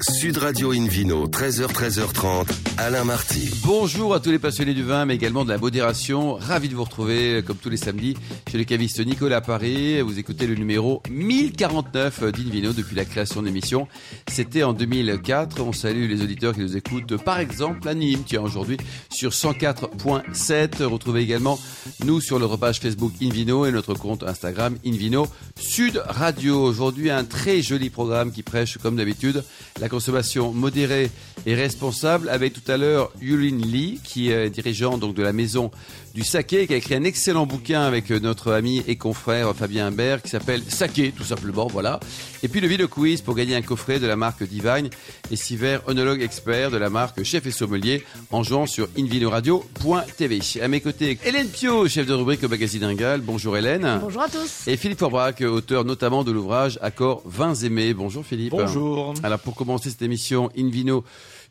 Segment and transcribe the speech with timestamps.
[0.00, 2.46] Sud Radio Invino, 13h, 13h30,
[2.78, 3.50] Alain Marty.
[3.62, 6.34] Bonjour à tous les passionnés du vin, mais également de la modération.
[6.34, 8.16] Ravi de vous retrouver, comme tous les samedis,
[8.50, 10.00] chez le caviste Nicolas Paris.
[10.00, 13.86] Vous écoutez le numéro 1049 d'Invino depuis la création de l'émission.
[14.28, 15.60] C'était en 2004.
[15.60, 18.78] On salue les auditeurs qui nous écoutent, par exemple, à Nîmes, tiens, aujourd'hui,
[19.10, 20.82] sur 104.7.
[20.84, 21.60] Retrouvez également
[22.04, 25.26] nous sur le repage Facebook Invino et notre compte Instagram Invino
[25.60, 26.62] Sud Radio.
[26.62, 29.44] Aujourd'hui, un très joli programme qui prêche, comme d'habitude,
[29.82, 31.10] la consommation modérée
[31.44, 35.72] et responsable avec tout à l'heure Yulin Lee qui est dirigeant de la maison
[36.14, 40.22] du saké qui a écrit un excellent bouquin avec notre ami et confrère Fabien Imbert
[40.22, 42.00] qui s'appelle Saké tout simplement voilà.
[42.42, 44.90] Et puis le vidéo quiz pour gagner un coffret de la marque Divine
[45.30, 50.68] et Siver onologue expert de la marque Chef et Sommelier en jouant sur invinoradio.tv à
[50.68, 54.00] mes côtés Hélène Pio chef de rubrique au magazine Ringal bonjour Hélène.
[54.02, 54.66] Bonjour à tous.
[54.66, 57.94] Et Philippe Forbrac auteur notamment de l'ouvrage Accord vins aimés.
[57.94, 58.50] Bonjour Philippe.
[58.50, 59.14] Bonjour.
[59.22, 61.04] Alors pour commencer cette émission Invino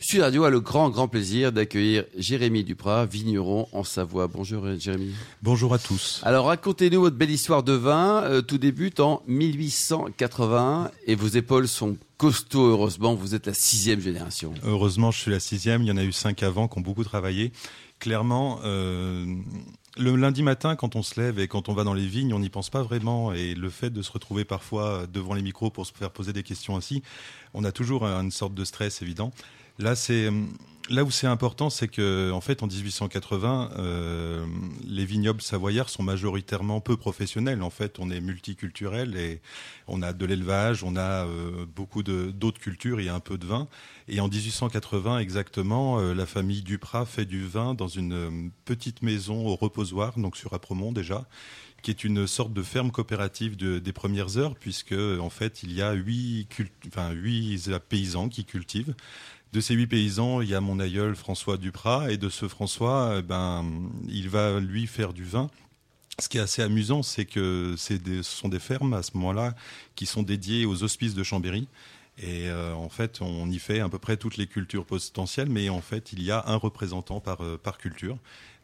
[0.04, 4.26] Sud Radio a le grand, grand plaisir d'accueillir Jérémy Duprat, vigneron en Savoie.
[4.26, 5.14] Bonjour Jérémy.
[5.44, 6.22] Bonjour à tous.
[6.24, 8.24] Alors racontez-nous votre belle histoire de vin.
[8.24, 13.14] Euh, tout débute en 1880 et vos épaules sont costauds, heureusement.
[13.14, 14.56] Vous êtes la sixième génération.
[14.64, 15.84] Heureusement, je suis la sixième.
[15.84, 17.52] Il y en a eu cinq avant qui ont beaucoup travaillé.
[18.00, 19.24] Clairement, euh,
[19.98, 22.40] le lundi matin, quand on se lève et quand on va dans les vignes, on
[22.40, 23.34] n'y pense pas vraiment.
[23.34, 26.42] Et le fait de se retrouver parfois devant les micros pour se faire poser des
[26.42, 27.04] questions ainsi,
[27.54, 29.32] on a toujours une sorte de stress évident.
[29.80, 30.30] Là, c'est
[30.92, 34.46] là où c'est important, c'est que en fait, en 1880, euh,
[34.86, 37.64] les vignobles savoyards sont majoritairement peu professionnels.
[37.64, 39.42] En fait, on est multiculturel et
[39.88, 43.38] on a de l'élevage, on a euh, beaucoup d'autres cultures, il y a un peu
[43.38, 43.68] de vin.
[44.08, 49.02] Et en 1880, exactement, euh, la famille Duprat fait du vin dans une euh, petite
[49.02, 51.26] maison au reposoir, donc sur Apremont déjà
[51.82, 55.74] qui est une sorte de ferme coopérative de, des premières heures, puisque en fait il
[55.74, 56.48] y a huit
[57.90, 58.94] paysans qui cultivent.
[59.54, 63.16] De ces huit paysans, il y a mon aïeul François Duprat, et de ce François,
[63.20, 63.66] eh ben,
[64.08, 65.50] il va lui faire du vin.
[66.20, 69.54] Ce qui est assez amusant, c'est que ce sont des fermes à ce moment-là
[69.96, 71.68] qui sont dédiées aux hospices de Chambéry.
[72.18, 75.70] Et euh, en fait, on y fait à peu près toutes les cultures potentielles, mais
[75.70, 78.18] en fait, il y a un représentant par, euh, par culture,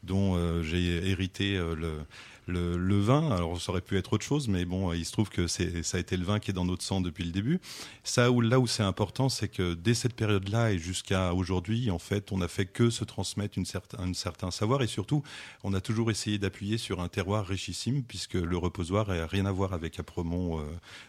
[0.04, 2.00] dont euh, j'ai hérité le,
[2.48, 3.30] le, le, vin.
[3.32, 5.64] Alors ça aurait pu être autre chose, mais bon, il se trouve que ça
[5.94, 7.60] a été le vin qui est dans notre sang depuis le début.
[8.04, 12.00] Ça où là où c'est important, c'est que dès cette période-là et jusqu'à aujourd'hui, en
[12.00, 15.24] fait, on n'a fait que se transmettre une certain, un certain savoir et surtout,
[15.66, 19.52] on a toujours essayé d'appuyer sur un terroir richissime puisque le reposoir n'a rien à
[19.52, 20.64] voir avec Apremont euh,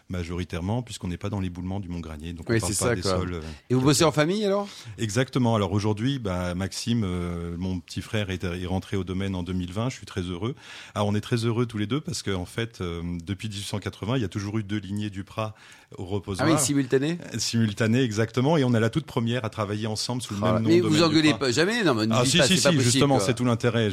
[0.09, 2.95] majoritairement puisqu'on n'est pas dans l'éboulement du Mont Granier, donc oui, on parle pas ça,
[2.95, 3.11] des quoi.
[3.17, 3.33] sols.
[3.35, 4.67] euh, Et vous bossez en famille alors?
[4.97, 5.55] Exactement.
[5.55, 9.89] Alors aujourd'hui, bah, Maxime, euh, mon petit frère, est, est rentré au domaine en 2020.
[9.89, 10.55] Je suis très heureux.
[10.95, 14.15] Alors on est très heureux tous les deux parce qu'en en fait, euh, depuis 1880,
[14.17, 15.53] il y a toujours eu deux lignées du Prat
[15.97, 16.49] au Ah reposoir.
[16.49, 18.57] oui, simultané Simultanées, exactement.
[18.57, 20.69] Et on est la toute première à travailler ensemble sous le Ah, même nom.
[20.69, 22.63] Mais domaine vous engueulez pas jamais Non, mais ne Ah si, pas, si, pas si,
[22.65, 23.89] possible, justement, c'est tout l'intérêt.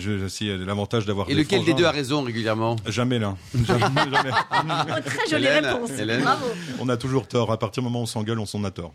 [0.67, 3.37] L'avantage d'avoir Et des lequel des deux a raison régulièrement Jamais l'un.
[3.67, 4.31] Jamais, jamais.
[4.53, 5.91] Oh, Très jolie Hélène, réponse.
[5.91, 6.23] Hélène.
[6.23, 6.47] Bravo.
[6.81, 7.51] On a toujours tort.
[7.53, 8.93] À partir du moment où on s'engueule, on s'en a tort.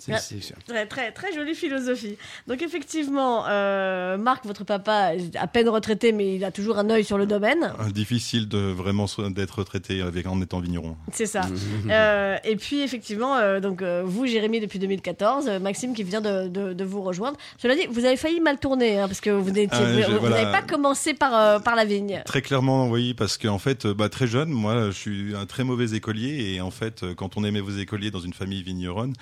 [0.00, 0.56] C'est- c'est sûr.
[0.66, 2.16] Très, très, très jolie philosophie.
[2.46, 6.88] Donc, effectivement, euh, Marc, votre papa, est à peine retraité, mais il a toujours un
[6.90, 7.72] œil sur le domaine.
[7.92, 10.96] Difficile de vraiment so- d'être retraité avec en étant vigneron.
[11.12, 11.42] C'est ça.
[11.90, 16.48] Euh, et puis, effectivement, euh, donc, vous, Jérémy, depuis 2014, euh, Maxime qui vient de,
[16.48, 17.36] de, de vous rejoindre.
[17.58, 20.18] Cela dit, vous avez failli mal tourner, hein, parce que vous n'étiez- Ah, vous n'avez
[20.18, 20.46] voilà.
[20.52, 22.22] pas commencé par, euh, par la vigne.
[22.24, 25.94] Très clairement, oui, parce qu'en fait, bah, très jeune, moi, je suis un très mauvais
[25.96, 29.14] écolier, et en fait, quand on aimait vos écoliers dans une famille vigneronne,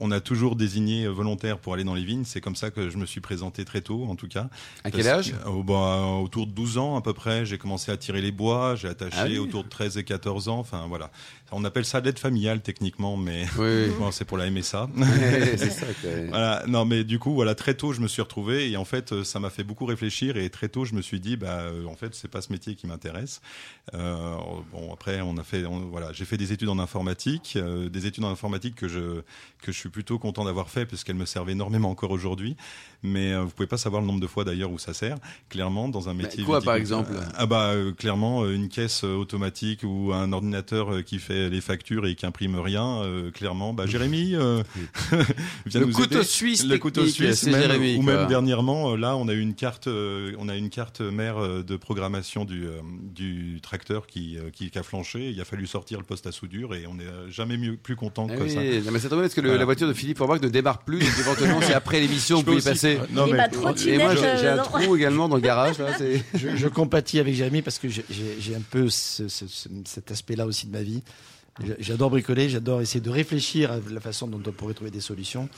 [0.00, 2.24] on a toujours désigné euh, volontaire pour aller dans les vignes.
[2.24, 4.48] C'est comme ça que je me suis présenté très tôt, en tout cas.
[4.84, 7.96] À quel âge que, bah, Autour de 12 ans à peu près, j'ai commencé à
[7.96, 9.38] tirer les bois, j'ai attaché Ah oui.
[9.38, 11.10] autour de 13 et 14 ans, enfin voilà.
[11.52, 14.88] On appelle ça l'aide familiale techniquement, mais Oui, bon, c'est pour la MSA.
[15.56, 15.86] c'est ça.
[16.02, 16.10] quoi.
[16.28, 19.22] Voilà, non mais du coup voilà très tôt je me suis retrouvé et en fait
[19.22, 21.94] ça m'a fait beaucoup réfléchir et très tôt je me suis dit bah euh, en
[21.94, 23.40] fait c'est pas ce métier qui m'intéresse.
[23.94, 24.34] Euh,
[24.72, 28.06] bon après on a fait on- voilà j'ai fait des études en informatique, euh, des
[28.06, 29.22] études en informatique que je
[29.62, 32.56] que je suis plutôt content d'avoir fait parce qu'elles me servent énormément encore aujourd'hui.
[33.06, 35.16] Mais euh, vous pouvez pas savoir le nombre de fois d'ailleurs où ça sert.
[35.48, 37.12] Clairement dans un métier quoi, par exemple?
[37.36, 41.60] Ah bah euh, clairement euh, une caisse euh, automatique ou un ordinateur qui fait les
[41.60, 43.02] factures et qui imprime rien.
[43.34, 44.32] clairement bah Jérémy
[45.74, 46.24] Le nous couteau aider.
[46.24, 48.14] suisse le couteau suisse c'est même, Jérémy, ou quoi.
[48.16, 52.44] même dernièrement là on a eu une carte on a une carte mère de programmation
[52.44, 52.66] du
[53.14, 56.74] du tracteur qui qui, qui a flanché il a fallu sortir le poste à soudure
[56.74, 59.34] et on n'est jamais mieux plus content Ah que oui, ça non, mais c'est parce
[59.34, 59.58] que le- Voilà.
[59.60, 61.00] la voiture de Philippe Forbach ne démarre plus.
[61.20, 62.68] Éventuellement, si après l'émission, vous pouvez aussi-
[63.10, 65.78] non Et mais ma Et moi, j'ai j'ai un euh, trou également dans le garage.
[65.78, 69.28] Là, c'est- je, je compatis avec Jérémy parce que j'ai- j'ai j'ai un peu ce-
[69.28, 71.02] ce- ce- cet aspect-là aussi de ma vie.
[71.78, 75.48] J'adore bricoler, j'adore essayer de réfléchir à la façon dont on pourrait trouver des solutions.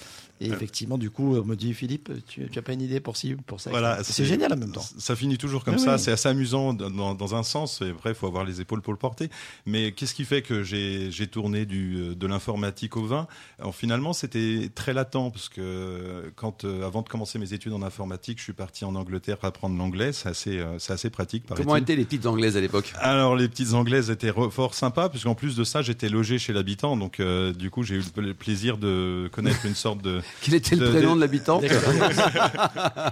[0.41, 3.17] Et effectivement, du coup, on me dit Philippe, tu, tu as pas une idée pour
[3.17, 4.85] ci, pour ça Voilà, C'est génial en même temps.
[4.99, 5.95] Ça finit toujours comme Oui, ça.
[5.95, 5.99] oui.
[6.01, 7.81] C'est assez amusant dans, dans un sens.
[7.83, 9.31] Et après, il faut avoir les épaules pour le porter.
[9.67, 13.27] Mais qu'est-ce qui fait que j'ai tourné du, de l'informatique au vin?
[13.59, 17.83] Alors, Finalement, c'était très latent parce que quand, euh, avant de commencer mes études en
[17.83, 20.13] informatique, je suis parti en Angleterre apprendre l'anglais.
[20.13, 21.45] C'est assez, euh, c'est assez pratique.
[21.57, 22.93] Comment étaient les petites anglaises à l'époque?
[22.99, 26.97] Alors les petites anglaises étaient fort sympas puisqu'en plus de ça j'étais logé chez l'habitant
[26.97, 30.77] donc euh, du coup j'ai eu le plaisir de connaître une sorte de Quel était
[30.77, 31.61] le prénom de- l'habitant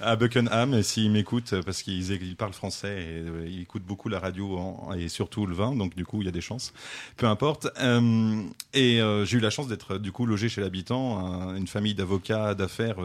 [0.00, 4.08] à Buckenham et s'ils m'écoutent parce qu'ils ils parlent français et euh, ils écoutent beaucoup
[4.08, 6.72] la radio en- et surtout le vin donc du coup il y a des chances.
[7.16, 7.68] Peu importe.
[7.80, 8.42] Euh,
[8.74, 11.94] et euh, j'ai eu la chance d'être du coup logé chez l'habitant un- une famille
[11.94, 12.96] d'avocats d'affaires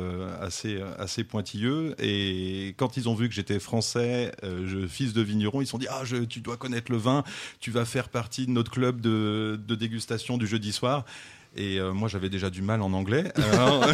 [0.42, 1.96] assez assez pointilleux.
[2.00, 5.78] Et quand ils ont vu que j'étais français je, fils de vigneron ils se sont
[5.78, 7.24] dit ah je, tu dois connaître le vin.
[7.60, 11.06] Tu vas faire partie de notre club de, de dégustation du jeudi soir
[11.56, 13.86] et euh, moi j'avais déjà du mal en anglais Alors-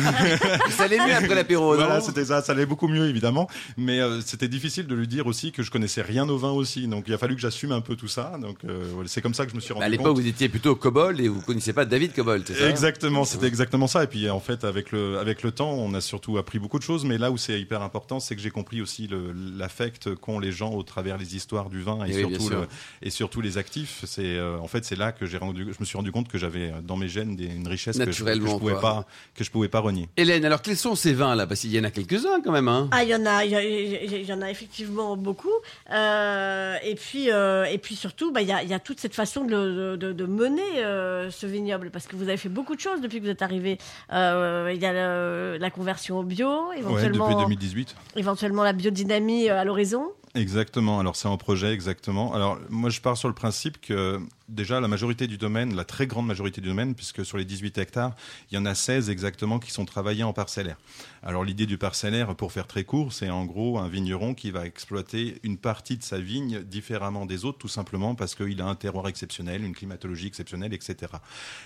[0.70, 4.22] Ça allait mieux après l'apéro, voilà, c'était ça, ça allait beaucoup mieux évidemment, mais euh,
[4.22, 7.14] c'était difficile de lui dire aussi que je connaissais rien au vin aussi, donc il
[7.14, 9.56] a fallu que j'assume un peu tout ça, donc euh, c'est comme ça que je
[9.56, 10.18] me suis rendu À l'époque, compte.
[10.20, 12.70] vous étiez plutôt Cobol et vous connaissiez pas David Cobol, c'est ça?
[12.70, 14.04] Exactement, c'était exactement ça.
[14.04, 16.84] Et puis en fait, avec le avec le temps, on a surtout appris beaucoup de
[16.84, 17.06] choses.
[17.06, 19.10] Mais là où c'est hyper important, c'est que j'ai compris aussi
[19.58, 22.68] l'affect qu'ont les gens au travers les histoires du vin et, surtout le-
[23.02, 24.04] et surtout les actifs.
[24.06, 26.38] C'est euh, en fait c'est là que j'ai rendu, je me suis rendu compte que
[26.38, 29.06] j'avais euh, dans mes gènes des- une richesse que je, que je Naturellement, pouvais pas
[29.36, 30.10] que je pouvais pas renier.
[30.18, 31.48] Hélène, alors quels sont ces vins là?
[31.48, 32.68] Parce qu'il y en a quelques-uns quand même.
[32.68, 35.50] Hein Ah, il y en a, il y, en a effectivement beaucoup.
[35.92, 39.00] Euh, et puis, euh, et puis surtout, bah, il y, a, il y a toute
[39.00, 42.76] cette façon de, de, de mener euh, ce vignoble, parce que vous avez fait beaucoup
[42.76, 43.78] de choses depuis que vous êtes arrivé.
[44.14, 47.96] Euh, il y a le- la conversion au bio, Ouais, éventuellement, depuis 2018.
[48.16, 50.08] éventuellement la biodynamie à l'horizon.
[50.36, 51.00] Exactement.
[51.00, 52.34] Alors c'est un projet exactement.
[52.34, 56.08] Alors moi je pars sur le principe que déjà la majorité du domaine, la très
[56.08, 58.16] grande majorité du domaine, puisque sur les 18 hectares,
[58.52, 60.78] il y en a 16 exactement qui sont travaillés en parcellaire.
[61.24, 64.66] Alors l'idée du parcellaire, pour faire très court, c'est en gros un vigneron qui va
[64.66, 68.76] exploiter une partie de sa vigne différemment des autres, tout simplement parce qu'il a un
[68.76, 71.12] terroir exceptionnel, une climatologie exceptionnelle, etc.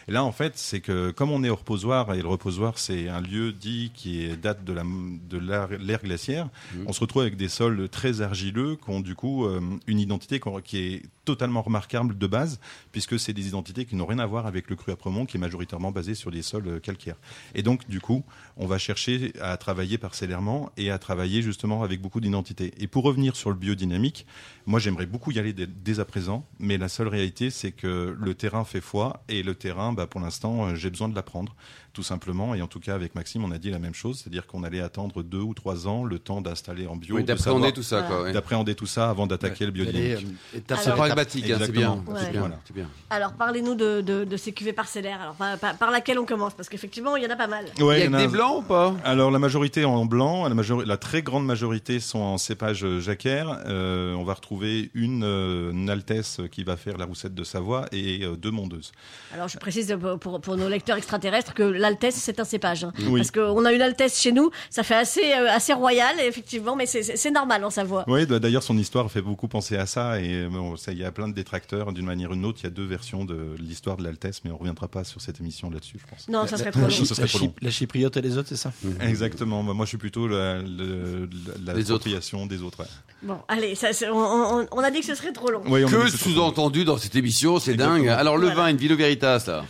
[0.08, 3.08] Et là en fait, c'est que comme on est au reposoir, et le reposoir c'est
[3.10, 6.50] un lieu dit qui est- date de la de l'ère glaciaire,
[6.88, 10.40] on se retrouve avec des sols très argileux qui ont du coup euh, une identité
[10.64, 11.02] qui est
[11.32, 12.60] totalement remarquable de base,
[12.92, 15.40] puisque c'est des identités qui n'ont rien à voir avec le cru Apremont, qui est
[15.40, 17.16] majoritairement basé sur des sols euh, calcaires.
[17.56, 18.24] Et donc, du coup,
[18.58, 22.74] on va chercher à travailler parcellairement et à travailler justement avec beaucoup d'identités.
[22.78, 24.26] Et pour revenir sur le biodynamique,
[24.66, 28.16] moi j'aimerais beaucoup y aller dès, dès à présent, mais la seule réalité, c'est que
[28.20, 31.56] le terrain fait foi, et le terrain, bah, pour l'instant, euh, j'ai besoin de l'apprendre,
[31.94, 32.56] tout simplement.
[32.56, 34.82] Et en tout cas, avec Maxime, on a dit la même chose, c'est-à-dire qu'on allait
[34.82, 38.32] attendre deux ou trois ans le temps d'installer en bio, Oui, de D'appréhender tout ça,
[38.32, 40.18] d'appréhender tout ça avant d'attaquer le biodynamique.
[40.18, 40.80] Aller, euh, étape
[41.26, 41.92] Hein, c'est bien.
[42.08, 42.20] Ouais.
[42.20, 42.60] C'est bien, Voilà.
[42.66, 42.88] c'est bien.
[43.10, 45.20] Alors, parlez-nous de, de, de ces cuvées parcellaires.
[45.22, 47.66] Alors, par, par- par laquelle on commence Parce qu'effectivement, il y en a pas mal.
[47.80, 48.94] Ouais, Il y a y a- des blancs ou pas?
[49.04, 50.48] Alors la majorité en blanc,
[50.86, 53.60] la, très grande majorité sont en cépage jacquère.
[53.68, 57.86] Euh, on va retrouver une, euh, une Altesse qui va faire la roussette de Savoie
[57.92, 58.92] et euh, deux mondeuses.
[59.34, 62.84] Alors, je précise pour, pour, pour nos lecteurs extraterrestres que l'Altesse, c'est un cépage.
[62.84, 62.94] hein.
[63.08, 63.20] Oui.
[63.22, 66.86] Parce qu'on a une Altesse chez nous, ça fait assez, euh, assez royal, effectivement, mais
[66.86, 68.04] c'est- normal en Savoie.
[68.08, 71.12] Oui, d'ailleurs son histoire fait beaucoup penser à ça et bon, ça, il y a
[71.12, 72.60] plein de détracteurs d'une manière ou d'une autre.
[72.62, 75.40] Il y a deux versions de l'histoire de l'Altesse, mais on reviendra pas sur cette
[75.40, 76.28] émission là-dessus, je pense.
[76.30, 76.94] Non, ça serait trop la, long.
[76.94, 77.54] Ce serait la trop Chyp- long.
[77.62, 78.72] la chypriote et les autres, c'est ça?
[79.02, 79.64] Exactement.
[79.64, 82.08] Bah, Moi, je suis plutôt la, la, autres.
[82.48, 82.80] des autres.
[82.82, 82.86] ouais.
[83.24, 84.18] Bon, allez, ça, on,
[84.62, 85.62] on- on a dit que ce serait trop long.
[85.68, 87.98] Oui, Que sous-entendu dans cette émission, c'est Exactement.
[88.00, 88.08] dingue.
[88.08, 88.62] Alors le Voilà.
[88.64, 89.66] vin, une Vino Veritas, là.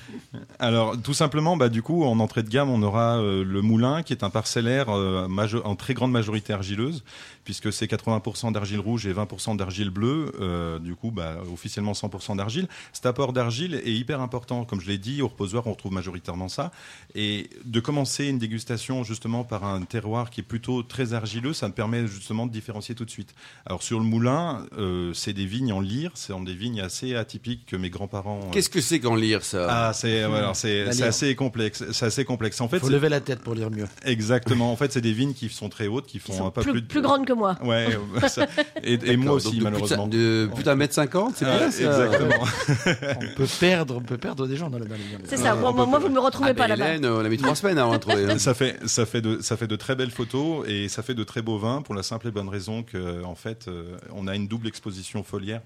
[0.60, 4.04] Alors, tout simplement, bah, du coup, en entrée de gamme, on aura euh, le moulin,
[4.04, 5.28] qui est un parcellaire euh,
[5.64, 7.04] en très grande majorité argileuse,
[7.44, 10.32] puisque c'est 80% d'argile rouge et 20% d'argile bleue.
[10.40, 12.68] euh, du coup, bah, officiellement 100% d'argile.
[12.94, 14.64] Cet apport d'argile est hyper important.
[14.66, 16.72] Comme je l'ai dit, au reposoir, on retrouve majoritairement ça.
[17.16, 21.68] Et de commencer une dégustation justement par un terroir qui est plutôt très argileux, ça
[21.68, 23.34] me permet justement de différencier tout de suite.
[23.66, 27.66] Alors sur le moulin, euh, c'est des vignes en lyre, c'est des vignes assez atypiques
[27.66, 28.40] que mes grands-parents.
[28.46, 29.68] euh, Qu'est-ce que c'est qu'en lire, ça?
[29.70, 31.06] Ah, c'est lyre.
[31.06, 31.84] assez complexe.
[31.92, 32.62] C'est assez complexe.
[32.62, 33.88] En fait, Il faut lever la tête pour lire mieux.
[34.06, 34.72] exactement.
[34.72, 36.72] En fait, c'est des vignes qui sont très hautes, qui font sont un peu plus,
[36.72, 37.58] plus, de- plus grandes que moi.
[37.64, 37.88] Ouais.
[38.24, 38.48] euh, ça-
[38.84, 40.08] et, et moi aussi, de malheureusement.
[40.08, 42.46] De, plus d'un mètre cinquante, c'est Ah, bien ça exactement.
[43.34, 45.22] On peut perdre, on peut perdre des gens dans le viande.
[45.26, 45.56] C'est ça.
[45.56, 46.90] on Moi, moi, pas- vous me retrouvez Ah, pas ben, là-bas.
[46.96, 48.26] Hélène, on a mis trois semaines avant de trouver.
[48.32, 48.38] hein.
[48.38, 51.24] ça fait ça fait de ça fait de très belles photos et ça fait de
[51.24, 54.36] très beaux vins pour la simple et bonne raison que en fait euh, on a
[54.36, 55.62] une double exposition foliaire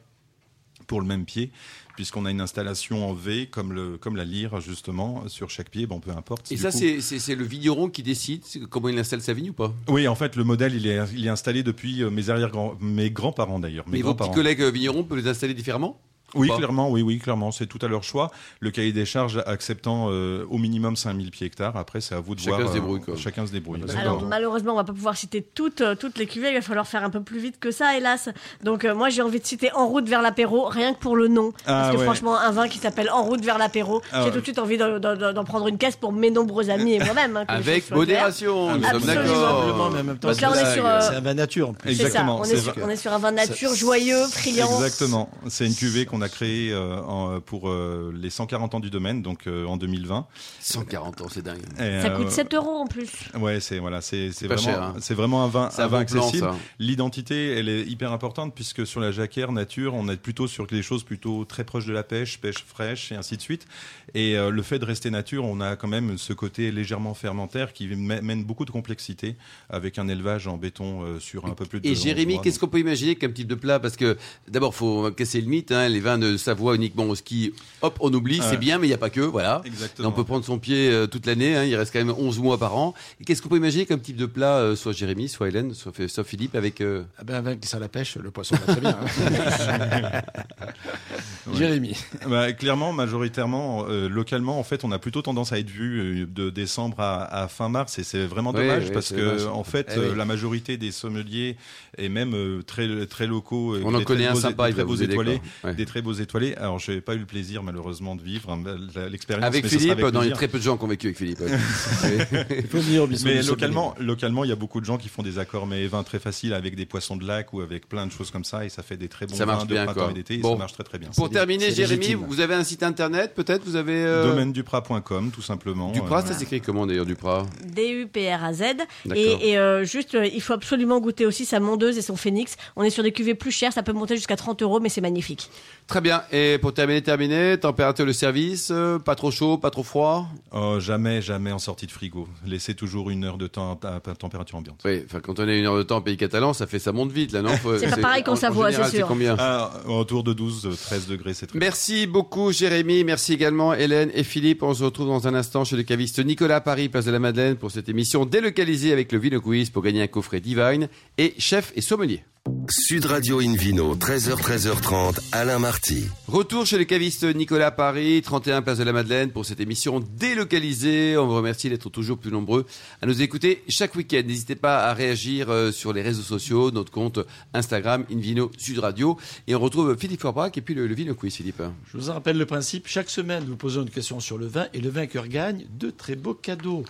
[0.88, 1.51] pour le même pied
[1.95, 5.85] puisqu'on a une installation en V comme le comme la lyre justement sur chaque pied
[5.87, 9.33] bon peu importe Et ça, coup- c'est- le vigneron qui décide comment il installe sa
[9.33, 9.73] vigne ou pas?
[9.87, 13.09] Oui en fait le modèle il est il est installé depuis euh, mes arrière mes
[13.11, 15.99] grands-parents d'ailleurs Mais vos petits collègues vignerons peuvent les installer différemment?
[16.35, 16.57] Oui, Pas.
[16.57, 18.31] clairement, oui, oui, clairement, c'est tout à leur choix.
[18.59, 21.77] Le cahier des charges acceptant euh, au minimum 5000 pieds hectares.
[21.77, 22.67] Après, c'est à vous de Chacun voir.
[22.69, 23.15] se débrouille, euh, quoi.
[23.17, 23.81] Chacun se débrouille.
[23.97, 26.49] Alors malheureusement, on va pas pouvoir citer toutes, euh, toutes les cuvées.
[26.49, 28.29] Il va falloir faire un peu plus vite que ça, hélas.
[28.63, 31.27] Donc euh, moi, j'ai envie de citer En route vers l'apéro, rien que pour le
[31.27, 32.03] nom, parce Ah, que ouais.
[32.03, 34.31] franchement, un vin qui s'appelle En route vers l'apéro, Ah, j'ai ouais.
[34.33, 36.99] tout de suite envie d'en- d'en d'en prendre une caisse pour mes nombreux amis et
[36.99, 37.37] moi-même.
[37.37, 39.89] hein, que Avec modération, nous sommes Absolument.
[39.89, 40.15] d'accord.
[40.21, 41.91] Donc là, on est sur, euh, c'est un vin nature en plus.
[41.95, 44.67] C'est ça, Exactement, on est, sur, on est sur un vin nature, joyeux, friand.
[44.81, 45.29] Exactement.
[45.49, 49.22] C'est une cuvée qu'on a créée euh, en- pour euh, les 140 ans du domaine,
[49.22, 50.25] donc euh, en 2020.
[50.62, 51.62] 140 ans, c'est dingue.
[51.75, 53.10] Et, Ça euh, coûte 7 euros en plus.
[53.39, 54.96] Ouais, c'est voilà, c'est vraiment, cher, hein.
[55.00, 56.50] c'est vraiment un vin, un vin accessible.
[56.79, 60.82] L'identité, elle est hyper importante puisque sur la jacquère nature, on est plutôt sur des
[60.84, 63.65] choses plutôt très proches de la pêche, pêche fraîche et ainsi de suite.
[64.13, 67.74] Et euh, le fait de rester nature, on a quand même ce côté légèrement fermentaire
[67.74, 69.36] qui mè- mène beaucoup de complexité
[69.70, 71.88] avec un élevage en béton euh, sur un peu plus de.
[71.88, 73.79] Et 11 Jérémy, qu'est-ce qu'on peut imaginer comme type de plat?
[73.79, 74.17] Parce que
[74.48, 75.72] d'abord, faut casser le mythe.
[75.72, 78.57] hein, les vins de Savoie uniquement au ski, hop, on oublie, c'est Ouais.
[78.57, 79.62] bien, mais il n'y a pas que, voilà.
[79.65, 80.07] Exactement.
[80.07, 82.57] On peut prendre son pied euh, toute l'année, hein, il reste quand même 11 mois
[82.57, 82.93] par an.
[83.19, 85.91] Et qu'est-ce qu'on peut imaginer comme type de plat, euh, soit Jérémy, soit Hélène, soit,
[86.07, 86.79] soit Philippe, avec...
[86.79, 88.97] euh, Ah ben, avec ça la pêche, le poisson va très bien.
[89.01, 90.21] hein.
[91.53, 91.95] Jérémy.
[92.27, 96.50] Bah, clairement, majoritairement, euh, localement, en fait, on a plutôt tendance à être vu de
[96.50, 99.45] décembre à, à fin mars, et c'est vraiment dommage ouais, parce que, dommage.
[99.47, 100.05] en fait, Eh oui.
[100.17, 101.55] la majorité des sommeliers
[101.97, 105.41] et même euh, très très locaux, On en connaît un sympa, très va beaux étoilés,
[105.77, 106.55] des très beaux étoilés.
[106.55, 108.61] Alors, j'ai pas eu le plaisir malheureusement de vivre hein,
[109.09, 110.35] l'expérience Avec mais ce sera Philippe, avec non, il y a plaisir.
[110.37, 111.39] très peu de gens qui ont vécu avec Philippe.
[112.49, 115.39] Il faut bistrot Mais localement, localement, il y a beaucoup de gens qui font des
[115.39, 118.29] accords mais vins très faciles avec des poissons de lac ou avec plein de choses
[118.29, 120.11] comme ça, et ça fait des très bons Ça vins de bien, printemps quoi.
[120.11, 120.39] et d'été.
[120.39, 120.41] et.
[120.41, 121.09] Ça marche très très bien.
[121.15, 124.03] Pour terminer, Jérémy, vous avez un site internet, peut-être Vous avez...
[124.03, 124.27] Euh...
[124.31, 125.91] Domaine-duprat.com, tout simplement.
[125.91, 128.59] Duprat, Euh, ça s'écrit comment d'ailleurs, Duprat D-U-P-R-A-Z.
[128.59, 129.15] D'accord.
[129.15, 132.57] Et, et, euh, juste, euh, il faut absolument goûter aussi sa mondeuse et son phénix.
[132.75, 135.01] On est sur des cuvées plus chères, ça peut monter jusqu'à 30 euros, mais c'est
[135.01, 135.49] magnifique.
[135.87, 136.23] Très bien.
[136.31, 140.27] Et pour terminer, terminer, température de service, euh, pas trop chaud, pas trop froid?
[140.51, 142.27] Oh, jamais, jamais en sortie de frigo.
[142.43, 144.79] Laissez toujours une heure de temps à à température ambiante.
[144.83, 146.91] Oui, enfin quand on est une heure de temps en pays catalan, ça fait ça
[146.91, 147.51] monte vite là, non?
[147.79, 149.07] C'est pas pareil qu'en en- en Savoie, c'est sûr.
[149.07, 149.35] combien?
[149.37, 154.23] Ah, autour de 12, 13 degrés, c'est très Merci beaucoup Jérémy, merci également Hélène et
[154.23, 154.63] Philippe.
[154.63, 157.19] On se retrouve dans un instant chez le caviste Nicolas à Paris, place de la
[157.19, 160.89] Madeleine, pour cette émission délocalisée avec le Vino Quiz pour gagner un coffret Divine
[161.19, 162.23] et chef et sommelier.
[162.72, 166.05] Sud Radio Invino, 13h, 13h30, Alain Marty.
[166.27, 171.17] Retour chez le caviste Nicolas Paris, 31 place de la Madeleine pour cette émission délocalisée.
[171.17, 172.65] On vous remercie d'être toujours plus nombreux
[173.01, 174.22] à nous écouter chaque week-end.
[174.25, 177.19] N'hésitez pas à réagir euh, sur les réseaux sociaux, notre compte
[177.53, 179.17] Instagram Invino Sud Radio.
[179.48, 181.62] Et on retrouve Philippe Forbrac et puis le, le Vino Quiz, Philippe.
[181.91, 182.88] Je vous en rappelle le principe.
[182.88, 186.15] Chaque semaine, nous posons une question sur le vin et le vainqueur gagne deux très
[186.15, 186.84] beaux cadeaux.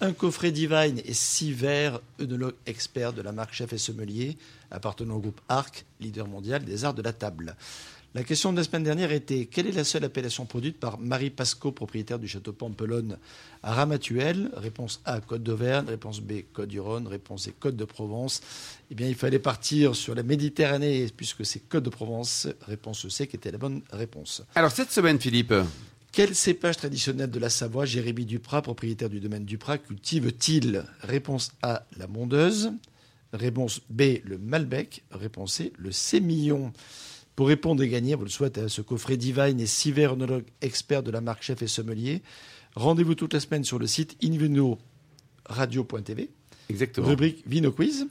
[0.00, 4.36] Un coffret Divine et six verres œnologue expert de la marque Chef et Sommelier,
[4.70, 7.56] appartenant au groupe Arc, leader mondial des arts de la table.
[8.14, 11.28] La question de la semaine dernière était quelle est la seule appellation produite par Marie
[11.28, 13.18] Pasco, propriétaire du château Pampelonne
[13.62, 14.50] à Ramatuelle?
[14.56, 15.86] Réponse A, Côte d'Auvergne.
[15.86, 17.06] Réponse B, Côte du Rhône.
[17.06, 18.40] Réponse C, Côte de Provence.
[18.90, 22.48] Eh bien, il fallait partir sur la Méditerranée puisque c'est Côte de Provence.
[22.62, 24.42] Réponse C qui était la bonne réponse.
[24.54, 25.52] Alors cette semaine, Philippe,
[26.10, 27.84] Quel cépage traditionnel de la Savoie?
[27.84, 30.82] Jérémy Duprat, propriétaire du domaine Duprat, cultive-t-il?
[31.02, 32.72] Réponse A, la mondeuse.
[33.32, 35.02] Réponse B, le Malbec.
[35.10, 36.72] Réponse C, le sémillon.
[37.36, 40.16] Pour répondre et gagner, vous le souhaitez, à ce coffret Divine et six verres
[40.60, 42.22] experts de la marque Chef et Sommelier.
[42.74, 46.30] Rendez-vous toute la semaine sur le site invinoradio.tv,
[46.68, 47.06] exactement.
[47.06, 48.08] rubrique Vino Quiz.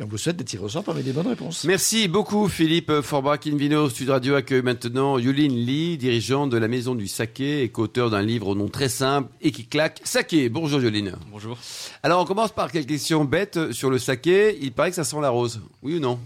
[0.00, 1.64] Et on vous souhaite des tirs au sort parmi les bonnes réponses.
[1.64, 3.46] Merci beaucoup Philippe Forbach.
[3.46, 8.08] Invino Sud Radio accueille maintenant Yuline Lee, dirigeante de la Maison du Saké et co-auteur
[8.08, 10.48] d'un livre au nom très simple et qui claque, Saké.
[10.48, 11.16] Bonjour Yuline.
[11.30, 11.58] Bonjour.
[12.02, 14.56] Alors on commence par quelques questions bêtes sur le saké.
[14.62, 15.60] Il paraît que ça sent la rose.
[15.82, 16.18] Oui ou non?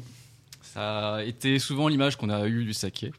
[0.75, 3.13] Ça a été souvent l'image qu'on a eue du saké.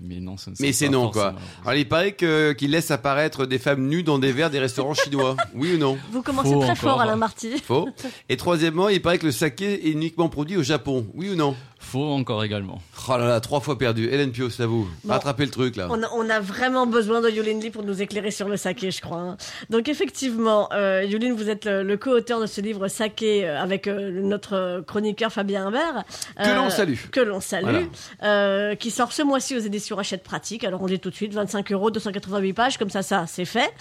[0.00, 1.34] Mais non, ce ne Mais c'est non quoi.
[1.64, 4.92] Alors il paraît que qu'il laisse apparaître des femmes nues dans des verres des restaurants
[4.92, 5.36] chinois.
[5.54, 5.96] Oui ou non?
[6.10, 6.76] Vous commencez Faux très encore.
[6.78, 7.58] fort, Alain Marty.
[7.58, 7.88] Faux.
[8.28, 11.06] Et troisièmement, il paraît que le saké est uniquement produit au Japon.
[11.14, 11.56] Oui ou non?
[11.86, 12.80] Faux encore également.
[13.08, 14.08] Oh là là, trois fois perdu.
[14.08, 14.88] Hélène Pio, c'est à vous.
[15.04, 15.12] Bon.
[15.12, 15.86] Rattrapez le truc là.
[15.88, 18.90] On a, on a vraiment besoin de Yulin Lee pour nous éclairer sur le saké,
[18.90, 19.18] je crois.
[19.18, 19.36] hein.
[19.70, 23.86] Donc effectivement, euh, Yulin, vous êtes le, le co-auteur de ce livre Saké euh, avec
[23.86, 26.02] euh, notre chroniqueur Fabien Imbert.
[26.36, 26.94] Que l'on salue.
[27.12, 27.64] Que l'on salue.
[27.66, 27.86] Voilà.
[28.24, 30.64] euh, qui sort ce mois-ci aux éditions Hachette Pratique.
[30.64, 33.72] Alors on dit tout de suite 25 euros, 288 pages, comme ça, ça, c'est fait.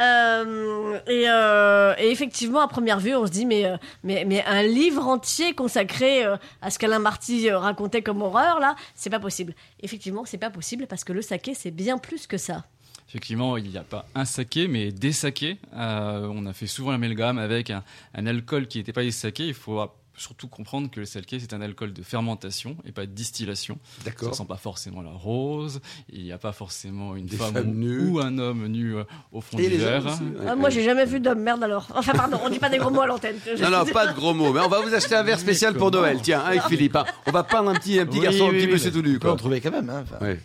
[0.00, 4.42] Euh, et, euh, et effectivement, à première vue, on se dit, mais, euh, mais, mais
[4.46, 9.10] un livre entier consacré euh, à ce qu'Alain Marty euh, racontait comme horreur, là, c'est
[9.10, 9.54] pas possible.
[9.82, 12.64] Effectivement, c'est pas possible parce que le saké, c'est bien plus que ça.
[13.08, 15.58] Effectivement, il n'y a pas un saké, mais des sakés.
[15.74, 17.82] Euh, on a fait souvent l'amalgame avec un,
[18.14, 19.48] un alcool qui n'était pas des sakés.
[19.48, 19.80] Il faut
[20.16, 23.78] surtout comprendre que le saké c'est un alcool de fermentation et pas de distillation.
[23.98, 24.34] Ça D'accord.
[24.34, 25.80] sent pas forcément la rose,
[26.12, 29.40] il n'y a pas forcément une Des femme, ou, ou un homme nu euh, au
[29.40, 30.04] fond Et du verre.
[30.04, 30.46] aussi, ouais.
[30.46, 31.86] Ah, moi, j'ai jamais vu d'homme, merde alors.
[31.94, 33.36] Enfin, pardon, on dit pas des gros mots à l'antenne.
[33.60, 34.52] Non, non, pas de gros mots.
[34.52, 36.18] Mais on va vous acheter un verre spécial pour Noël.
[36.22, 36.96] Tiens, avec Philippe.
[36.96, 37.04] hein.
[37.26, 39.16] On va prendre un petit, un petit Oui, garçon, un petit oui, monsieur tout nu.
[39.16, 39.88] On peut en trouver quand même.
[39.90, 40.04] hein.
[40.20, 40.40] Ouais.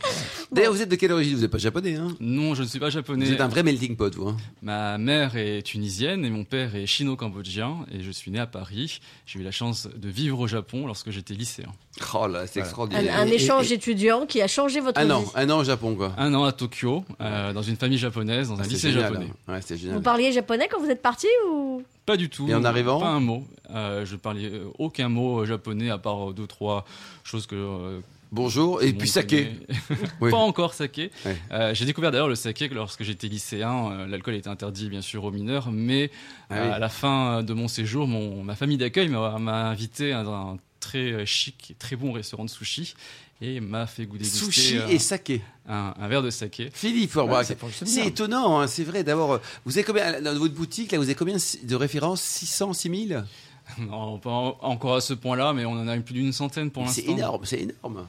[0.51, 1.35] D'ailleurs, vous êtes de quelle origine?
[1.35, 2.07] Vous n'êtes pas japonais, hein?
[2.19, 3.29] Non, je ne suis pas Vous japonais.
[3.31, 4.29] êtes un vrai melting pot, vous.
[4.29, 8.47] Hein Ma mère est tunisienne et mon père est chino-cambodgien et je suis né à
[8.47, 8.99] Paris.
[9.25, 11.69] J'ai eu la chance de vivre au Japon lorsque j'étais lycéen.
[12.13, 13.17] oh là, c'est extraordinaire.
[13.19, 15.29] un échange et- étudiant qui a changé votre Un an, vie.
[15.35, 16.13] un an au Japon, quoi.
[16.17, 19.31] Un an à Tokyo, euh, dans une famille japonaise, dans un Ah, lycée génial, japonais.
[19.47, 19.53] hein.
[19.53, 21.81] Ouais, c'est Vous parliez japonais quand vous êtes parti ou?
[22.05, 22.47] Pas du tout.
[22.47, 22.99] Et en arrivant?
[22.99, 23.43] Pas un mot.
[23.71, 26.85] Euh, je parlais euh, aucun mot japonais à part deux trois
[27.23, 27.99] choses que.
[28.31, 28.81] Bonjour.
[28.81, 29.51] Et puis saké.
[30.21, 30.31] Oui.
[30.31, 31.11] Pas encore saké.
[31.25, 31.37] Ouais.
[31.51, 33.91] Euh, J'ai découvert d'ailleurs le saké lorsque j'étais lycéen.
[33.91, 36.09] Euh, L'alcool était interdit bien sûr aux mineurs, mais
[36.49, 36.73] Ah euh, oui.
[36.73, 40.57] à la fin de mon séjour, mon, ma famille d'accueil m'a m'a invité à un
[40.79, 42.93] très chic et très bon restaurant de sushi
[43.41, 45.41] et m'a fait goûter Sushi euh, et saké.
[45.67, 46.69] un, un verre de saké.
[46.73, 47.47] Philippe Forbach.
[47.85, 49.03] c'est étonnant, hein, c'est vrai.
[49.03, 52.21] D'abord, vous avez combien dans votre boutique là Vous avez combien de références?
[52.21, 53.23] 600, 6000
[53.79, 56.83] Non, pas en- encore à ce point-là, mais on en a plus d'une centaine pour
[56.83, 57.01] l'instant.
[57.05, 58.05] C'est énorme, c'est énorme.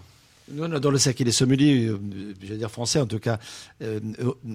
[0.53, 1.99] Non, non, dans le saké, les sommeliers, euh,
[2.41, 3.39] je veux dire français en tout cas,
[3.83, 3.99] euh,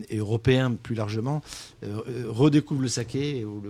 [0.09, 1.41] et européens plus largement,
[1.83, 3.61] euh, euh, redécouvrent le saké ou,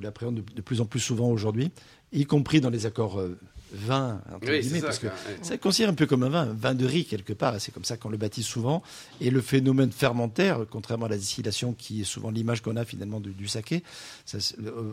[0.00, 1.70] l'appréhendent de, de plus en plus souvent aujourd'hui,
[2.16, 3.38] y compris dans les accords euh,
[3.72, 5.08] vins, entre guillemets, parce que
[5.42, 7.72] c'est considéré un peu comme un vin, un vin de riz quelque part, et c'est
[7.72, 8.82] comme ça qu'on le baptise souvent.
[9.20, 13.20] Et le phénomène fermentaire, contrairement à la distillation qui est souvent l'image qu'on a finalement
[13.20, 13.82] du, du saké,
[14.24, 14.38] ça,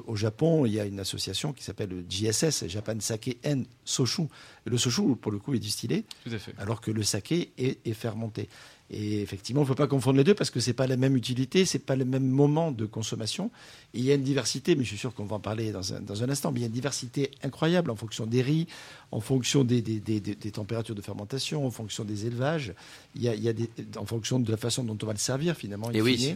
[0.08, 4.24] au Japon, il y a une association qui s'appelle le JSS, Japan Sake and Soshu.
[4.65, 6.53] Et le soshu, pour le coup, est distillé, Tout à fait.
[6.58, 8.50] alors que le saké est, est fermenté.
[8.90, 11.16] Et effectivement, il ne faut pas confondre les deux parce que c'est pas la même
[11.16, 13.50] utilité, c'est pas le même moment de consommation.
[13.94, 15.94] Et il y a une diversité, mais je suis sûr qu'on va en parler dans
[15.94, 18.68] un, dans un instant, mais il y a une diversité incroyable en fonction des riz,
[19.12, 22.74] en fonction des, des- des- des- températures de fermentation, en fonction des élevages,
[23.16, 23.54] il y a, il y a
[23.98, 25.88] en fonction de la façon dont on va le servir finalement.
[25.88, 26.36] in Et oui.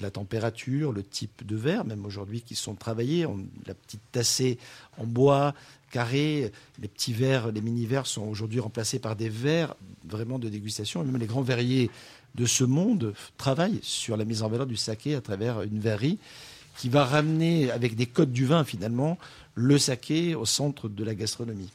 [0.00, 4.58] La température, le type de verre, même aujourd'hui qui sont travaillés, on- la petite tassée
[4.98, 5.54] en bois
[5.90, 9.76] carré, les petits verres, les mini-verres sont aujourd'hui remplacés par des verres
[10.08, 11.90] vraiment de dégustation, même les grands verriers
[12.34, 16.18] de ce monde travaillent sur la mise en valeur du saké à travers une verrerie
[16.78, 19.18] qui va ramener avec des codes du vin finalement
[19.54, 21.70] le saké au centre de la gastronomie.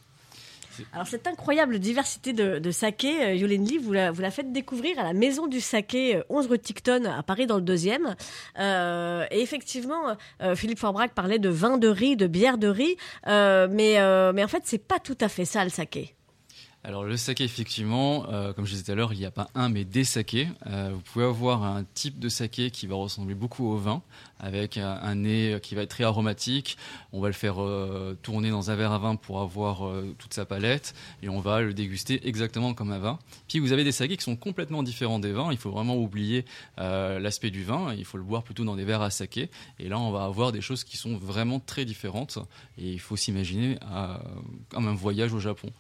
[0.94, 4.52] Alors cette incroyable diversité de, de saké, euh, Yolène Lee, vous la, vous la faites
[4.52, 8.16] découvrir à la Maison du Saké, euh, 11 rue Ticton, à Paris dans le deuxième.
[8.60, 12.98] Euh, et effectivement, euh, Philippe Forbrac parlait de vin de riz, de bière de riz,
[13.28, 16.16] euh, mais, euh, mais en fait c'est pas tout à fait ça le saké.
[16.82, 19.50] Alors le saké, effectivement, euh, comme je disais tout à l'heure, il n'y a pas
[19.54, 20.48] un mais des sakés.
[20.66, 24.02] Euh, vous pouvez avoir un type de saké qui va ressembler beaucoup au vin,
[24.40, 26.78] avec un, un nez qui va être très aromatique.
[27.12, 30.34] On va le faire euh, tourner dans un verre à vin pour avoir euh, toute
[30.34, 33.20] sa palette, et on va le déguster exactement comme un vin.
[33.50, 35.52] Puis vous avez des sakés qui sont complètement différents des vins.
[35.52, 36.46] Il faut vraiment oublier
[36.80, 37.94] euh, l'aspect du vin.
[37.94, 39.50] Il faut le boire plutôt dans des verres à saké.
[39.80, 42.40] Et là, on va avoir des choses qui sont vraiment très différentes.
[42.78, 44.18] Et il faut s'imaginer euh,
[44.70, 45.72] comme un voyage au Japon.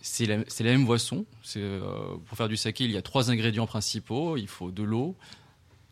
[0.00, 1.26] C'est la, même boisson.
[1.56, 4.36] Euh, pour faire du saké, il y a trois ingrédients principaux.
[4.36, 5.14] Il faut de l'eau,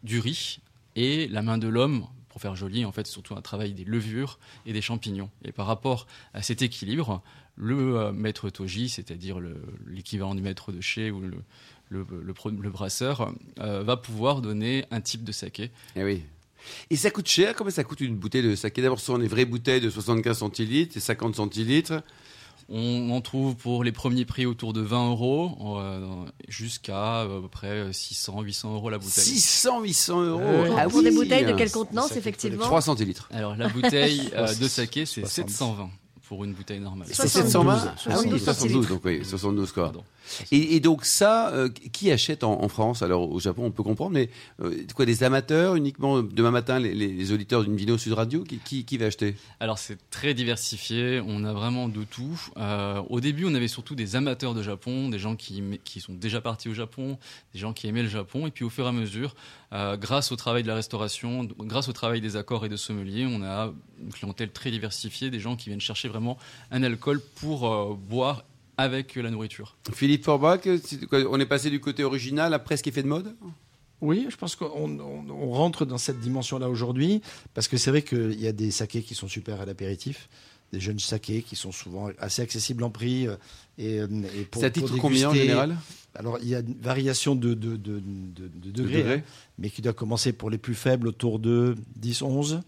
[0.03, 0.61] du riz
[0.97, 2.07] et la main de l'homme.
[2.31, 5.31] Pour faire joli, en fait, c'est surtout un travail des levures et des champignons.
[5.45, 7.23] Et par rapport à cet équilibre,
[7.57, 11.43] le euh, maître toji, c'est-à-dire le- l'équivalent du maître de chez ou le,
[11.91, 15.71] le, brasseur, euh, va pouvoir donner un type de saké.
[15.97, 16.23] Eh oui.
[16.91, 17.55] Et ça coûte cher?
[17.57, 20.39] Combien ça coûte une bouteille de saké D'abord, ce sont des vraies bouteilles de 75
[20.39, 22.03] centilitres et 50 centilitres.
[22.69, 27.41] On en trouve pour les premiers prix autour de 20 euros euh, jusqu'à euh, à
[27.43, 29.25] peu près 600, 800 euros la bouteille.
[29.25, 30.41] 600, 800 euros.
[30.41, 30.71] Ouais.
[30.77, 31.17] Ah Pour des oui.
[31.17, 33.29] bouteilles de quelle contenance effectivement 3 centilitres.
[33.33, 35.53] Alors la bouteille euh, de saké, c'est 70.
[35.53, 35.91] 720
[36.29, 37.09] pour une bouteille normale.
[37.11, 39.93] C'est 72, 720 Ah oui, 72 72, donc oui, 72 quoi.
[40.53, 43.01] Et, et donc ça, euh, qui achète en, en France?
[43.03, 44.29] Alors au Japon, on peut comprendre, mais
[44.61, 48.45] euh, quoi, des amateurs uniquement demain matin, les, les- les auditeurs d'une vidéo Sud Radio,
[48.45, 49.37] qui, qui, qui va acheter?
[49.59, 52.39] Alors c'est très diversifié, on a vraiment de tout.
[52.59, 56.13] Euh, au début, on avait surtout des amateurs de Japon, des gens qui, qui sont
[56.13, 57.17] déjà partis au Japon,
[57.55, 58.47] des gens qui aimaient le Japon.
[58.47, 59.35] Et puis au fur et à mesure,
[59.73, 63.27] euh, grâce au travail de la restauration, grâce au travail des accords et de sommeliers,
[63.27, 66.39] on a une clientèle très diversifiée, des gens qui viennent chercher vraiment
[66.71, 68.45] un alcool pour euh, boire
[68.77, 69.77] avec la nourriture.
[69.93, 70.61] Philippe Forbach,
[71.13, 73.35] on est passé du côté original à presque effet de mode?
[74.01, 74.67] Oui, je pense qu'on
[75.01, 77.21] on- on rentre dans cette dimension-là aujourd'hui,
[77.55, 80.29] parce que c'est vrai qu'il y a des sakés qui sont super à l'apéritif,
[80.73, 83.27] des jeunes sakés qui sont souvent assez accessibles en prix.
[83.27, 83.37] euh,
[83.79, 85.77] Et, euh, et pour, Ça pour titre combien en général?
[86.15, 89.23] Alors, il y a une variation de, de, de, de- de degrés, degrés hein,
[89.59, 92.61] mais qui doit commencer pour les plus faibles autour de 10, 11,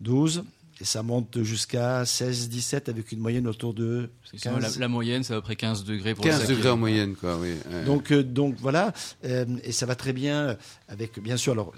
[0.00, 0.44] 12.
[0.80, 4.74] Et ça monte jusqu'à 16, 17 avec une moyenne autour de Sinon, 15.
[4.76, 6.52] La, la moyenne, c'est à peu près 15 degrés pour le 15 saké.
[6.54, 7.54] degrés en moyenne, quoi, oui.
[7.84, 8.92] Donc, euh, donc voilà,
[9.24, 10.56] Euh, et ça va très bien
[10.86, 11.72] avec, bien sûr, alors,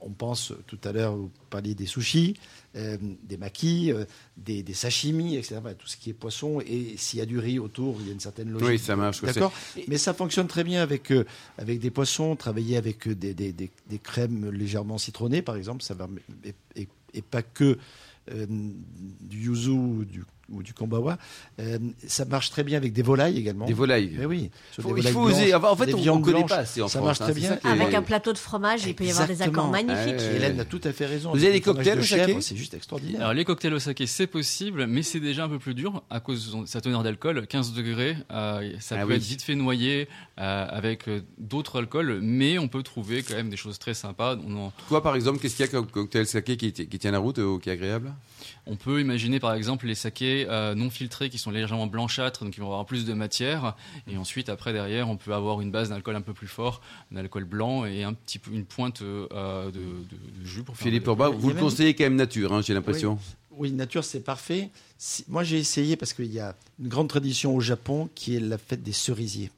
[0.00, 2.34] on pense tout à l'heure, vous parliez des sushis,
[2.76, 4.04] euh, des makis, euh,
[4.36, 5.56] des, des sashimi, etc.
[5.78, 8.12] Tout ce qui est poisson, et s'il y a du riz autour, il y a
[8.12, 8.68] une certaine logique.
[8.68, 9.20] Oui, ça marche.
[9.22, 9.52] D'accord
[9.88, 11.24] Mais ça fonctionne très bien avec, euh,
[11.58, 15.94] avec des poissons, travailler avec des, des, des, des crèmes légèrement citronnées, par exemple, ça
[15.94, 16.08] va,
[16.44, 17.76] et, et- et pas que
[19.20, 21.18] du yuzu ou du, ou du kombawa.
[21.60, 23.66] Euh, ça marche très bien avec des volailles également.
[23.66, 24.14] Des volailles.
[24.18, 24.50] Mais oui.
[24.72, 25.50] sur Faut- des il faut oser.
[25.50, 26.48] blanches, En fait, on ne connaît blanches.
[26.50, 27.06] pas assez en Ça France.
[27.06, 27.58] marche hein, très bien.
[27.64, 30.18] Avec un plateau de fromage, il peut y avoir des accords magnifiques.
[30.18, 30.36] Ouais.
[30.36, 31.30] Hélène a tout à fait raison.
[31.32, 33.20] Vous avez des cocktails de au saké chèvre, C'est juste extraordinaire.
[33.22, 36.20] Alors les cocktails au saké c'est possible, mais c'est déjà un peu plus dur à
[36.20, 38.16] cause de sa teneur d'alcool, 15 degrés.
[38.30, 39.16] euh, ça Ah peut oui.
[39.16, 43.56] être vite fait noyer euh, avec d'autres alcools, mais on peut trouver quand même des
[43.56, 44.36] choses très sympas.
[44.46, 47.10] On, en- Quoi, par exemple, qu'est-ce qu'il y a comme cocktail saké qui, qui tient
[47.12, 48.12] la route ou qui est agréable?
[48.66, 52.56] On peut imaginer par exemple les sakés euh, non filtrés qui sont légèrement blanchâtres, donc
[52.56, 53.74] ils vont avoir plus de matière.
[54.06, 56.80] Et ensuite après derrière on peut avoir une base d'alcool un peu plus fort,
[57.12, 60.76] un alcool blanc et un petit peu une pointe euh, de, de- de jus pour
[60.76, 63.18] faire Philippe Orba, vous le même- conseillez quand même nature, hein, j'ai l'impression.
[63.54, 64.70] Oui, nature, c'est parfait.
[64.96, 68.40] Si- moi, j'ai essayé parce qu'il y a une grande tradition au Japon qui est
[68.40, 69.50] la fête des cerisiers.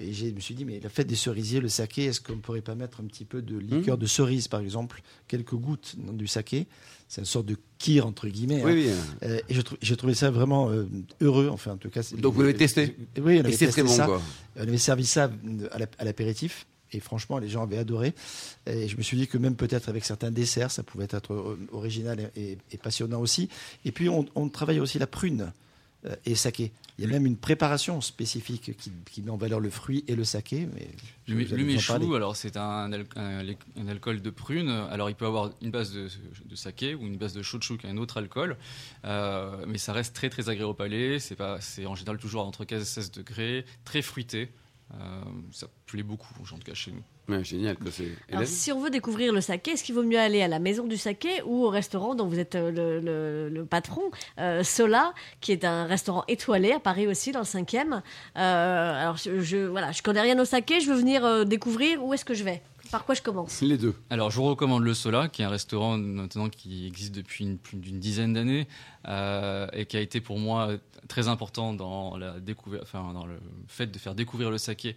[0.00, 2.40] Et je me suis dit, mais la fête des cerisiers, le saké, est-ce qu'on ne
[2.40, 4.00] pourrait pas mettre un petit peu de liqueur Mmh.
[4.00, 6.66] de cerise, par exemple, quelques gouttes dans du saké?
[7.08, 8.62] C'est une sorte de kir, entre guillemets.
[8.64, 8.94] Oui, hein.
[9.22, 9.28] oui.
[9.28, 10.84] Euh, et trou- j'ai trouvé ça vraiment euh,
[11.20, 12.02] heureux, enfin, en tout cas.
[12.16, 12.94] Donc, vous l'avez testé?
[13.16, 14.06] Oui, on Et avait c'est testé très bon, ça.
[14.06, 14.22] quoi.
[14.56, 16.66] On avait servi ça euh, à l'ap- à l'apéritif.
[16.92, 18.14] Et franchement, les gens avaient adoré.
[18.66, 22.30] Et je me suis dit que même peut-être avec certains desserts, ça pouvait être original
[22.36, 23.48] et, et- et passionnant aussi.
[23.84, 25.52] Et puis, on, on travaille aussi la prune
[26.24, 26.72] et saké.
[26.98, 30.16] Il y a même une préparation spécifique qui, qui met en valeur le fruit et
[30.16, 30.66] le saké.
[30.74, 30.88] Mais
[31.28, 33.44] Le, le méchou, alors c'est un, un,
[33.76, 34.68] un alcool de prune.
[34.68, 36.08] Alors il peut avoir une base de,
[36.44, 38.56] de saké ou une base de shochu qui est un autre alcool,
[39.04, 41.18] Euh, mais ça reste très très agréable au palais.
[41.20, 44.50] C'est en général toujours entre 15 et 16 degrés, très fruité.
[44.94, 45.20] Euh,
[45.52, 47.02] ça plaît beaucoup, en tout cas chez nous.
[47.34, 47.76] Ouais, génial.
[48.32, 50.86] Alors, si on veut découvrir le saké, est-ce qu'il vaut mieux aller à la maison
[50.86, 54.00] du saké ou au restaurant dont vous êtes euh, le, le- le patron,
[54.38, 58.00] euh, Sola, qui est un restaurant étoilé à Paris aussi, dans le 5e
[58.36, 62.02] Euh, Alors, je, je, voilà, je connais rien au saké, je veux venir euh, découvrir.
[62.02, 62.62] Où est-ce que je vais?
[62.90, 63.60] Par quoi je commence?
[63.60, 63.94] Les deux.
[64.08, 67.58] Alors, je vous recommande le Sola, qui est un restaurant maintenant qui existe depuis une-
[67.58, 68.66] plus d'une dizaine d'années
[69.06, 70.70] euh, et qui a été pour moi
[71.06, 74.96] très important dans la découverte, enfin dans le fait de faire découvrir le saké.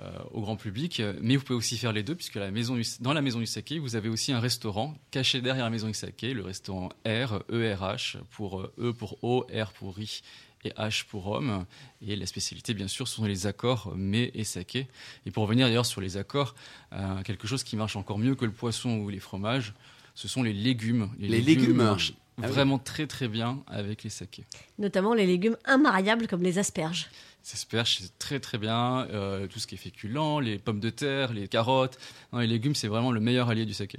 [0.00, 3.12] euh, au grand public, mais vous pouvez aussi faire les deux puisque la maison dans
[3.12, 6.32] la maison du saké, vous avez aussi un restaurant caché derrière la maison du saké,
[6.32, 10.22] le restaurant R, ERH pour euh, E pour O, R pour riz
[10.64, 11.64] et H pour homme.
[12.06, 14.88] Et la spécialité, bien sûr, sont les accords mets et saké.
[15.26, 16.54] Et pour revenir d'ailleurs sur les accords,
[16.92, 19.74] euh, quelque chose qui marche encore mieux que le poisson ou les fromages,
[20.14, 21.10] ce sont les légumes.
[21.18, 22.52] Les légumes marchent Ah oui.
[22.52, 24.44] vraiment très très bien avec les sakés.
[24.78, 27.08] Notamment les légumes immariables comme les asperges.
[27.42, 29.06] Ces asperges, c'est très très bien.
[29.10, 31.98] Euh, tout ce qui est féculent, les pommes de terre, les carottes.
[32.32, 33.98] Non, les légumes, c'est vraiment le meilleur allié du saké.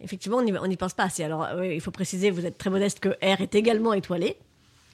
[0.00, 1.22] Effectivement, on n'y pense pas assez.
[1.24, 4.36] Alors, euh, oui, il faut préciser, vous êtes très modeste, que R est également étoilé.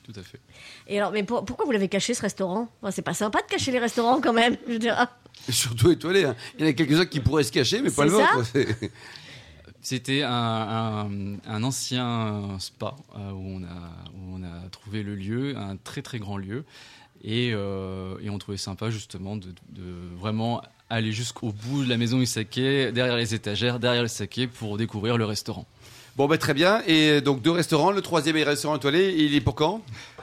[0.03, 0.41] Tout à fait.
[0.89, 2.69] Et alors, mais pour- pourquoi vous l'avez caché ce restaurant?
[2.83, 4.57] Enfin, C'est pas sympa de cacher les restaurants quand même.
[4.67, 5.07] Je veux dire.
[5.49, 6.25] Et surtout étoilé.
[6.25, 6.35] hein.
[6.59, 8.43] Il y en a quelques-uns qui pourraient se cacher, mais pas le vôtre.
[9.85, 13.69] C'était un, un- un ancien spa euh, où, on a,
[14.15, 16.65] où on a trouvé le lieu, un très très grand lieu.
[17.25, 19.83] Et, euh, et on trouvait sympa justement de, de
[20.17, 24.47] vraiment aller jusqu'au bout de la maison du saké, derrière les étagères, derrière le saké
[24.47, 25.67] pour découvrir le restaurant.
[26.17, 26.83] Bon, bah, très bien.
[26.87, 27.91] Et donc, deux restaurants.
[27.91, 29.15] Le troisième est restaurant étoilé.
[29.17, 29.83] Il est pour quand?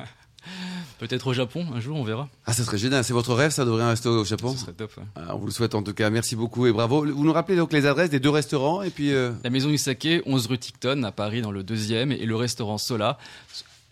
[1.00, 2.28] Peut-être au Japon, un jour on verra.
[2.46, 3.04] Ah, ça serait génial.
[3.06, 4.52] C'est votre rêve, ça, d'ouvrir un resto au Japon?
[4.54, 4.92] Ce serait top.
[4.98, 5.04] ouais.
[5.16, 6.10] Ah, On vous le souhaite en tout cas.
[6.10, 7.06] Merci beaucoup et bravo.
[7.06, 9.14] Vous nous rappelez donc les adresses des deux restaurants et puis.
[9.14, 12.36] euh, La maison du saké, 11 rue Ticton à Paris dans le deuxième, et le
[12.36, 13.18] restaurant Sola,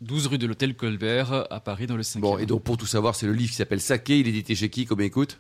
[0.01, 2.29] 12 rue de l'hôtel Colbert à Paris dans le cinquième.
[2.29, 4.19] Bon, et donc pour tout savoir, c'est le livre qui s'appelle Saké.
[4.19, 5.37] Il est édité chez qui Combien il coûte?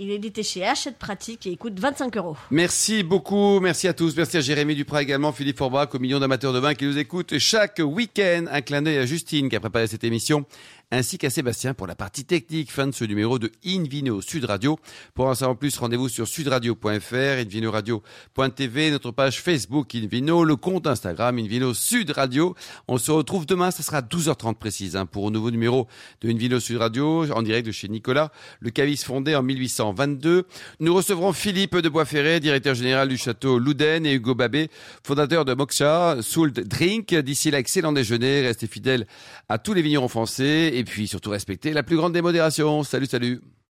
[0.00, 2.36] Il est édité chez Hachette Pratique et il coûte 25 euros.
[2.52, 6.52] Merci beaucoup, merci à tous, merci à Jérémy Duprat également, Philippe Forbach, aux millions d'amateurs
[6.52, 8.44] de vin qui nous écoutent chaque week-end.
[8.48, 10.44] Un clin d'œil à Justine qui a préparé cette émission,
[10.90, 12.72] ainsi qu'à Sébastien pour la partie technique.
[12.72, 14.78] Fin de ce numéro de Invino Sud Radio.
[15.14, 21.38] Pour en savoir plus, rendez-vous sur sudradio.fr, invinoradio.tv, notre page Facebook Invino, le compte Instagram
[21.38, 22.54] Invino Sud Radio.
[22.88, 25.86] On se retrouve demain, ça sera 12h30 précise, hein, pour un nouveau numéro
[26.22, 30.46] de Invino Sud Radio, en direct de chez Nicolas, le caviste fondé en 1822.
[30.80, 34.70] Nous recevrons Philippe de Boisferré, directeur général du château Louden, et Hugo Babé,
[35.04, 37.14] fondateur de Moksha, Soult Drink.
[37.14, 39.06] D'ici là, excellent déjeuner, restez fidèles
[39.48, 42.84] à tous les vignerons français, et puis surtout respectez la plus grande démodération.
[42.84, 43.40] Salut, salut